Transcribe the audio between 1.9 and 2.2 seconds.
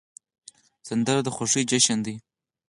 دی